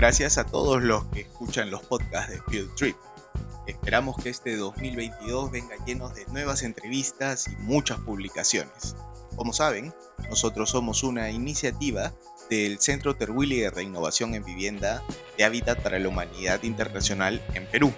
Gracias 0.00 0.38
a 0.38 0.46
todos 0.46 0.82
los 0.82 1.04
que 1.08 1.20
escuchan 1.20 1.70
los 1.70 1.82
podcasts 1.82 2.32
de 2.32 2.40
Field 2.48 2.74
Trip. 2.74 2.96
Esperamos 3.66 4.16
que 4.16 4.30
este 4.30 4.56
2022 4.56 5.50
venga 5.50 5.76
lleno 5.84 6.08
de 6.08 6.24
nuevas 6.28 6.62
entrevistas 6.62 7.48
y 7.48 7.56
muchas 7.56 7.98
publicaciones. 7.98 8.96
Como 9.36 9.52
saben, 9.52 9.92
nosotros 10.30 10.70
somos 10.70 11.02
una 11.02 11.30
iniciativa 11.30 12.14
del 12.48 12.80
Centro 12.80 13.14
Terwilliger 13.14 13.74
de 13.74 13.82
Innovación 13.82 14.34
en 14.34 14.42
Vivienda 14.42 15.02
de 15.36 15.44
Hábitat 15.44 15.82
para 15.82 15.98
la 15.98 16.08
Humanidad 16.08 16.62
Internacional 16.62 17.44
en 17.52 17.66
Perú. 17.66 17.92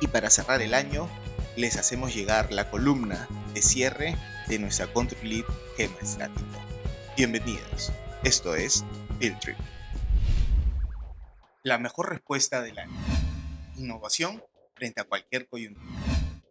Y 0.00 0.06
para 0.06 0.30
cerrar 0.30 0.62
el 0.62 0.72
año, 0.72 1.08
les 1.56 1.78
hacemos 1.78 2.14
llegar 2.14 2.52
la 2.52 2.70
columna 2.70 3.26
de 3.54 3.62
cierre 3.62 4.16
de 4.46 4.60
nuestra 4.60 4.86
Country 4.92 5.28
Lead 5.28 5.44
Gema 5.76 5.98
Estática. 6.00 6.64
Bienvenidos, 7.16 7.90
esto 8.22 8.54
es 8.54 8.84
Field 9.18 9.40
Trip. 9.40 9.58
La 11.68 11.76
mejor 11.76 12.08
respuesta 12.08 12.62
del 12.62 12.78
año. 12.78 12.98
Innovación 13.76 14.42
frente 14.74 15.02
a 15.02 15.04
cualquier 15.04 15.46
coyuntura. 15.48 15.86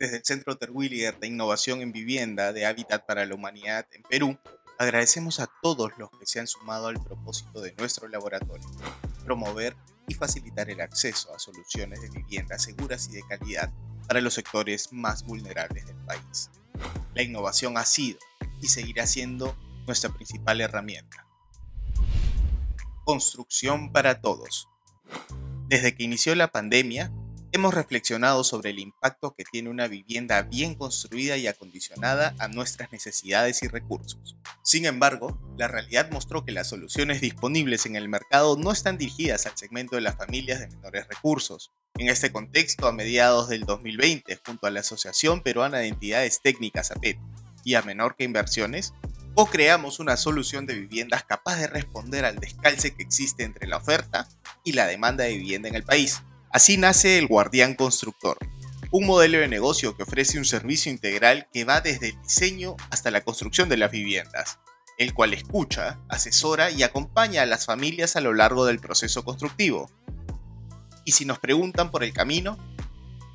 Desde 0.00 0.16
el 0.16 0.24
Centro 0.24 0.56
Terwilliger 0.56 1.20
de 1.20 1.26
Innovación 1.26 1.82
en 1.82 1.92
Vivienda 1.92 2.54
de 2.54 2.64
Hábitat 2.64 3.04
para 3.04 3.26
la 3.26 3.34
Humanidad 3.34 3.86
en 3.92 4.04
Perú, 4.04 4.38
agradecemos 4.78 5.38
a 5.38 5.50
todos 5.60 5.92
los 5.98 6.08
que 6.12 6.24
se 6.24 6.40
han 6.40 6.46
sumado 6.46 6.86
al 6.86 6.94
propósito 6.94 7.60
de 7.60 7.74
nuestro 7.74 8.08
laboratorio, 8.08 8.66
promover 9.22 9.76
y 10.08 10.14
facilitar 10.14 10.70
el 10.70 10.80
acceso 10.80 11.34
a 11.34 11.38
soluciones 11.38 12.00
de 12.00 12.08
vivienda 12.08 12.58
seguras 12.58 13.06
y 13.10 13.16
de 13.16 13.22
calidad 13.28 13.70
para 14.08 14.22
los 14.22 14.32
sectores 14.32 14.94
más 14.94 15.24
vulnerables 15.24 15.84
del 15.84 15.96
país. 16.06 16.48
La 17.14 17.22
innovación 17.22 17.76
ha 17.76 17.84
sido 17.84 18.18
y 18.62 18.68
seguirá 18.68 19.06
siendo 19.06 19.54
nuestra 19.86 20.08
principal 20.08 20.62
herramienta. 20.62 21.26
Construcción 23.04 23.92
para 23.92 24.22
todos. 24.22 24.71
Desde 25.72 25.94
que 25.94 26.02
inició 26.02 26.34
la 26.34 26.48
pandemia, 26.48 27.10
hemos 27.50 27.72
reflexionado 27.72 28.44
sobre 28.44 28.68
el 28.68 28.78
impacto 28.78 29.34
que 29.34 29.44
tiene 29.50 29.70
una 29.70 29.88
vivienda 29.88 30.42
bien 30.42 30.74
construida 30.74 31.38
y 31.38 31.46
acondicionada 31.46 32.34
a 32.38 32.48
nuestras 32.48 32.92
necesidades 32.92 33.62
y 33.62 33.68
recursos. 33.68 34.36
Sin 34.62 34.84
embargo, 34.84 35.40
la 35.56 35.68
realidad 35.68 36.10
mostró 36.10 36.44
que 36.44 36.52
las 36.52 36.68
soluciones 36.68 37.22
disponibles 37.22 37.86
en 37.86 37.96
el 37.96 38.10
mercado 38.10 38.58
no 38.58 38.70
están 38.70 38.98
dirigidas 38.98 39.46
al 39.46 39.56
segmento 39.56 39.96
de 39.96 40.02
las 40.02 40.16
familias 40.16 40.60
de 40.60 40.68
menores 40.68 41.08
recursos. 41.08 41.72
En 41.94 42.10
este 42.10 42.30
contexto, 42.30 42.86
a 42.86 42.92
mediados 42.92 43.48
del 43.48 43.64
2020, 43.64 44.40
junto 44.44 44.66
a 44.66 44.70
la 44.70 44.80
Asociación 44.80 45.40
Peruana 45.40 45.78
de 45.78 45.86
Entidades 45.86 46.42
Técnicas 46.42 46.90
APET 46.90 47.16
y 47.64 47.76
a 47.76 47.82
Menor 47.82 48.14
que 48.16 48.24
Inversiones, 48.24 48.92
co-creamos 49.34 50.00
una 50.00 50.18
solución 50.18 50.66
de 50.66 50.74
viviendas 50.74 51.24
capaz 51.24 51.56
de 51.56 51.66
responder 51.66 52.26
al 52.26 52.38
descalce 52.38 52.94
que 52.94 53.02
existe 53.02 53.44
entre 53.44 53.66
la 53.66 53.78
oferta 53.78 54.28
y 54.64 54.72
la 54.72 54.86
demanda 54.86 55.24
de 55.24 55.36
vivienda 55.36 55.68
en 55.68 55.74
el 55.74 55.84
país 55.84 56.22
Así 56.52 56.76
nace 56.76 57.18
el 57.18 57.28
Guardián 57.28 57.74
Constructor, 57.74 58.36
un 58.90 59.06
modelo 59.06 59.38
de 59.38 59.48
negocio 59.48 59.96
que 59.96 60.02
ofrece 60.02 60.36
un 60.36 60.44
servicio 60.44 60.92
integral 60.92 61.48
que 61.50 61.64
va 61.64 61.80
desde 61.80 62.10
el 62.10 62.20
diseño 62.20 62.76
hasta 62.90 63.10
la 63.10 63.22
construcción 63.22 63.70
de 63.70 63.78
las 63.78 63.90
viviendas, 63.90 64.58
el 64.98 65.14
cual 65.14 65.32
escucha, 65.32 65.98
asesora 66.10 66.70
y 66.70 66.82
acompaña 66.82 67.40
a 67.40 67.46
las 67.46 67.64
familias 67.64 68.16
a 68.16 68.20
lo 68.20 68.34
largo 68.34 68.66
del 68.66 68.80
proceso 68.80 69.24
constructivo. 69.24 69.90
Y 71.06 71.12
si 71.12 71.24
nos 71.24 71.38
preguntan 71.38 71.90
por 71.90 72.04
el 72.04 72.12
camino, 72.12 72.58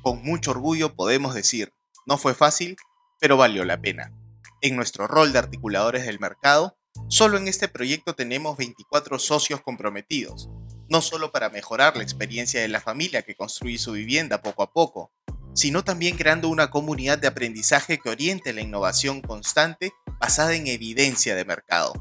con 0.02 0.22
mucho 0.22 0.52
orgullo 0.52 0.94
podemos 0.94 1.34
decir, 1.34 1.72
no 2.06 2.18
fue 2.18 2.34
fácil, 2.34 2.76
pero 3.18 3.36
valió 3.36 3.64
la 3.64 3.80
pena. 3.80 4.12
En 4.60 4.76
nuestro 4.76 5.08
rol 5.08 5.32
de 5.32 5.40
articuladores 5.40 6.06
del 6.06 6.20
mercado, 6.20 6.78
solo 7.08 7.36
en 7.36 7.48
este 7.48 7.66
proyecto 7.66 8.14
tenemos 8.14 8.56
24 8.56 9.18
socios 9.18 9.60
comprometidos, 9.60 10.48
no 10.88 11.02
solo 11.02 11.32
para 11.32 11.50
mejorar 11.50 11.96
la 11.96 12.02
experiencia 12.02 12.60
de 12.60 12.68
la 12.68 12.80
familia 12.80 13.22
que 13.22 13.34
construye 13.34 13.78
su 13.78 13.92
vivienda 13.92 14.42
poco 14.42 14.62
a 14.62 14.72
poco, 14.72 15.12
sino 15.54 15.82
también 15.84 16.16
creando 16.16 16.48
una 16.48 16.70
comunidad 16.70 17.18
de 17.18 17.26
aprendizaje 17.26 17.98
que 17.98 18.10
oriente 18.10 18.52
la 18.52 18.60
innovación 18.60 19.20
constante 19.20 19.92
basada 20.20 20.54
en 20.54 20.66
evidencia 20.66 21.34
de 21.34 21.44
mercado. 21.44 21.92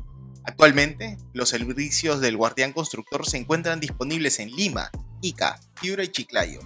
Actualmente, 0.44 1.18
los 1.34 1.50
servicios 1.50 2.22
del 2.22 2.38
Guardián 2.38 2.72
Constructor 2.72 3.28
se 3.28 3.38
encuentran 3.38 3.80
disponibles 3.80 4.40
en 4.40 4.50
Lima, 4.52 4.92
Ica, 5.22 5.60
Piura 5.82 6.04
y 6.04 6.08
Chiclayo. 6.08 6.62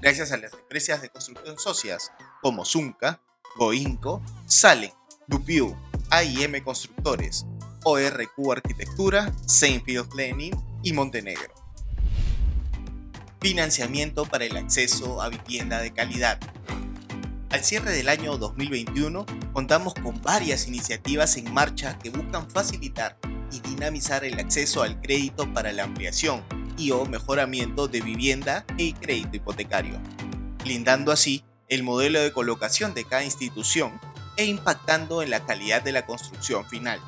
Gracias 0.00 0.32
a 0.32 0.36
las 0.36 0.52
empresas 0.54 1.02
de 1.02 1.10
construcción 1.10 1.58
socias 1.58 2.12
como 2.40 2.64
Zunca, 2.64 3.20
Goinco, 3.56 4.22
Salen, 4.46 4.92
Dupiu, 5.26 5.76
AIM 6.10 6.62
Constructores, 6.62 7.44
ORQ 7.84 8.52
Arquitectura, 8.52 9.32
Seinfeld 9.46 10.14
Lenin 10.14 10.54
y 10.86 10.92
Montenegro. 10.92 11.52
Financiamiento 13.40 14.24
para 14.24 14.44
el 14.44 14.56
acceso 14.56 15.20
a 15.20 15.28
vivienda 15.28 15.80
de 15.80 15.92
calidad. 15.92 16.38
Al 17.50 17.64
cierre 17.64 17.90
del 17.90 18.08
año 18.08 18.38
2021, 18.38 19.26
contamos 19.52 19.94
con 19.94 20.22
varias 20.22 20.68
iniciativas 20.68 21.36
en 21.38 21.52
marcha 21.52 21.98
que 21.98 22.10
buscan 22.10 22.48
facilitar 22.48 23.18
y 23.50 23.58
dinamizar 23.68 24.24
el 24.24 24.38
acceso 24.38 24.84
al 24.84 25.00
crédito 25.00 25.52
para 25.52 25.72
la 25.72 25.82
ampliación 25.82 26.44
y 26.78 26.92
o 26.92 27.04
mejoramiento 27.04 27.88
de 27.88 28.00
vivienda 28.00 28.64
y 28.76 28.92
crédito 28.92 29.38
hipotecario, 29.38 29.98
blindando 30.62 31.10
así 31.10 31.42
el 31.68 31.82
modelo 31.82 32.20
de 32.20 32.32
colocación 32.32 32.94
de 32.94 33.02
cada 33.02 33.24
institución 33.24 34.00
e 34.36 34.44
impactando 34.44 35.20
en 35.20 35.30
la 35.30 35.44
calidad 35.44 35.82
de 35.82 35.90
la 35.90 36.06
construcción 36.06 36.64
final. 36.64 37.00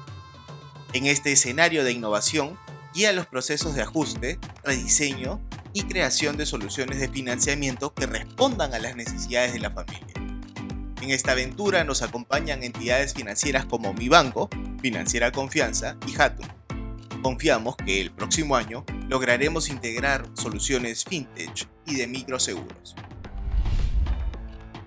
En 0.95 1.07
este 1.07 1.31
escenario 1.31 1.85
de 1.85 1.93
innovación, 1.93 2.59
guía 2.99 3.13
los 3.13 3.29
procesos 3.29 3.77
de 3.77 3.83
ajuste, 3.83 4.41
rediseño 4.65 5.41
y 5.73 5.85
creación 5.85 6.37
de 6.37 6.47
soluciones 6.47 6.99
de 6.99 7.09
financiamiento 7.09 7.95
que 7.95 8.07
respondan 8.07 8.75
a 8.75 8.81
las 8.81 8.97
necesidades 8.97 9.53
de 9.53 9.61
la 9.61 9.71
familia. 9.71 10.15
En 11.01 11.11
esta 11.11 11.31
aventura 11.31 11.85
nos 11.85 12.03
acompañan 12.03 12.65
entidades 12.65 13.15
financieras 13.15 13.67
como 13.67 13.95
Mi 13.95 14.09
Banco, 14.09 14.51
Financiera 14.83 15.31
Confianza 15.31 15.97
y 16.09 16.21
Hatun. 16.21 16.49
Confiamos 17.23 17.77
que 17.77 18.01
el 18.01 18.11
próximo 18.11 18.57
año 18.57 18.85
lograremos 19.09 19.69
integrar 19.69 20.29
soluciones 20.35 21.05
fintech 21.05 21.69
y 21.87 21.95
de 21.95 22.09
microseguros. 22.09 22.97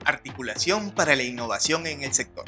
Articulación 0.03 0.91
para 0.91 1.15
la 1.15 1.23
innovación 1.23 1.87
en 1.87 2.03
el 2.03 2.13
sector. 2.13 2.43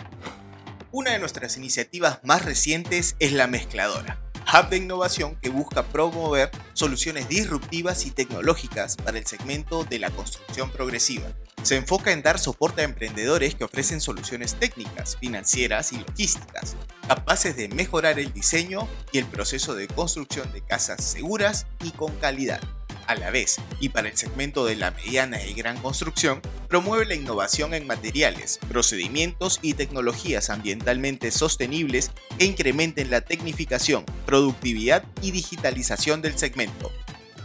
Una 0.92 1.12
de 1.12 1.20
nuestras 1.20 1.56
iniciativas 1.56 2.20
más 2.22 2.44
recientes 2.44 3.16
es 3.20 3.32
la 3.32 3.48
mezcladora 3.48 4.23
hub 4.54 4.70
de 4.70 4.78
innovación 4.78 5.36
que 5.42 5.50
busca 5.50 5.82
promover 5.82 6.52
soluciones 6.74 7.28
disruptivas 7.28 8.06
y 8.06 8.12
tecnológicas 8.12 8.96
para 8.98 9.18
el 9.18 9.26
segmento 9.26 9.84
de 9.84 9.98
la 9.98 10.12
construcción 10.12 10.70
progresiva. 10.70 11.28
Se 11.64 11.76
enfoca 11.76 12.12
en 12.12 12.22
dar 12.22 12.38
soporte 12.38 12.82
a 12.82 12.86
emprendedores 12.86 13.56
que 13.56 13.64
ofrecen 13.64 14.00
soluciones 14.00 14.56
técnicas, 14.56 15.18
financieras 15.18 15.92
y 15.94 15.98
logísticas, 15.98 16.76
capaces 17.08 17.56
de 17.56 17.70
mejorar 17.70 18.20
el 18.20 18.32
diseño 18.32 18.88
y 19.12 19.18
el 19.18 19.26
proceso 19.26 19.74
de 19.74 19.88
construcción 19.88 20.52
de 20.54 20.62
casas 20.62 21.04
seguras 21.04 21.66
y 21.84 21.92
con 21.92 22.14
calidad 22.18 22.62
a 23.08 23.16
la 23.16 23.32
vez 23.32 23.58
y 23.80 23.90
para 23.90 24.10
el 24.10 24.18
segmento 24.18 24.66
de 24.66 24.76
la 24.76 24.92
mediana 24.92 25.44
y 25.44 25.54
gran 25.54 25.78
construcción, 25.78 26.42
promueve 26.68 27.06
la 27.06 27.16
innovación 27.16 27.74
en 27.74 27.88
materiales, 27.88 28.60
procedimientos 28.70 29.60
y 29.62 29.74
tecnologías 29.74 30.50
ambientalmente 30.50 31.32
sostenibles 31.32 32.12
que 32.38 32.46
incrementen 32.46 33.10
la 33.10 33.22
tecnificación, 33.22 34.06
productividad 34.26 35.04
y 35.22 35.32
digitalización 35.32 36.22
del 36.22 36.38
segmento. 36.38 36.92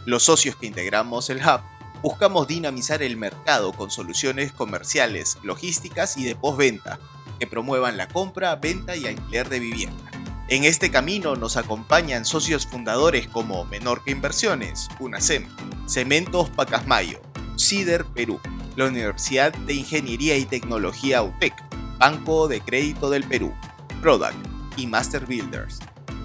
Los 0.06 0.24
socios 0.24 0.56
que 0.56 0.66
integramos 0.66 1.30
el 1.30 1.38
hub 1.38 1.60
buscamos 2.02 2.48
dinamizar 2.48 3.02
el 3.02 3.16
mercado 3.16 3.72
con 3.72 3.90
soluciones 3.90 4.52
comerciales, 4.52 5.36
logísticas 5.42 6.16
y 6.16 6.24
de 6.24 6.36
postventa 6.36 6.98
que 7.38 7.46
promuevan 7.46 7.96
la 7.96 8.08
compra, 8.08 8.56
venta 8.56 8.96
y 8.96 9.06
alquiler 9.06 9.48
de 9.48 9.60
vivienda. 9.60 10.07
En 10.50 10.64
este 10.64 10.90
camino 10.90 11.36
nos 11.36 11.58
acompañan 11.58 12.24
socios 12.24 12.66
fundadores 12.66 13.28
como 13.28 13.66
Menor 13.66 14.02
que 14.02 14.12
Inversiones, 14.12 14.88
UNACEM, 14.98 15.46
Cementos 15.86 16.48
Pacasmayo, 16.48 17.20
CIDER 17.58 18.06
Perú, 18.06 18.40
la 18.74 18.86
Universidad 18.86 19.52
de 19.52 19.74
Ingeniería 19.74 20.38
y 20.38 20.46
Tecnología 20.46 21.22
UTEC, 21.22 21.52
Banco 21.98 22.48
de 22.48 22.62
Crédito 22.62 23.10
del 23.10 23.24
Perú, 23.24 23.52
Product 24.00 24.38
y 24.78 24.86
Master 24.86 25.26
Builders. 25.26 25.80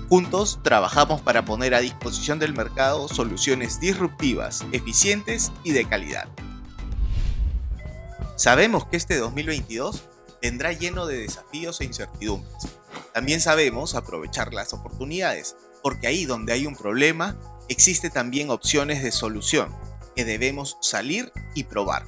Juntos 0.08 0.58
trabajamos 0.64 1.20
para 1.20 1.44
poner 1.44 1.76
a 1.76 1.82
disposición 1.82 2.40
del 2.40 2.54
mercado 2.54 3.10
soluciones 3.10 3.82
disruptivas, 3.82 4.66
eficientes 4.72 5.52
y 5.66 5.72
de 5.72 5.84
calidad. 5.84 6.30
Sabemos 8.38 8.86
que 8.86 8.96
este 8.96 9.18
2022 9.18 10.02
vendrá 10.42 10.72
lleno 10.72 11.08
de 11.08 11.18
desafíos 11.18 11.82
e 11.82 11.86
incertidumbres 11.86 12.83
también 13.14 13.42
sabemos 13.42 13.94
aprovechar 13.94 14.54
las 14.54 14.74
oportunidades, 14.74 15.56
porque 15.84 16.08
ahí 16.08 16.26
donde 16.26 16.54
hay 16.54 16.66
un 16.66 16.76
problema, 16.76 17.38
existe 17.70 18.10
también 18.10 18.50
opciones 18.50 19.04
de 19.04 19.12
solución 19.12 19.74
que 20.16 20.26
debemos 20.26 20.78
salir 20.82 21.32
y 21.54 21.66
probar. 21.66 22.04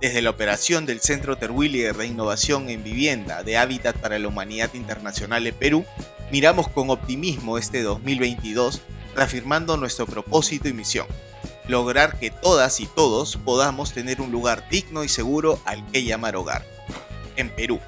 Desde 0.00 0.22
la 0.22 0.30
operación 0.30 0.86
del 0.86 1.00
Centro 1.00 1.36
Terwilliger 1.36 1.96
de 1.96 2.06
Innovación 2.06 2.70
en 2.70 2.82
Vivienda 2.82 3.42
de 3.42 3.58
Hábitat 3.58 3.96
para 3.98 4.18
la 4.18 4.28
Humanidad 4.28 4.74
Internacional 4.74 5.44
de 5.44 5.52
Perú, 5.52 5.84
miramos 6.32 6.68
con 6.68 6.90
optimismo 6.90 7.58
este 7.58 7.82
2022, 7.82 8.80
reafirmando 9.14 9.76
nuestro 9.76 10.06
propósito 10.06 10.68
y 10.68 10.72
misión, 10.72 11.06
lograr 11.68 12.18
que 12.18 12.30
todas 12.30 12.80
y 12.80 12.86
todos 12.86 13.36
podamos 13.36 13.92
tener 13.92 14.20
un 14.20 14.32
lugar 14.32 14.68
digno 14.70 15.04
y 15.04 15.08
seguro 15.08 15.60
al 15.66 15.86
que 15.92 16.02
llamar 16.02 16.34
hogar. 16.34 16.66
En 17.36 17.54
Perú 17.54 17.78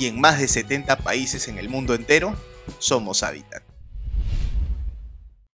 y 0.00 0.06
en 0.06 0.18
más 0.18 0.38
de 0.40 0.48
70 0.48 0.96
países 1.00 1.46
en 1.46 1.58
el 1.58 1.68
mundo 1.68 1.94
entero, 1.94 2.34
somos 2.78 3.22
Habitat. 3.22 3.69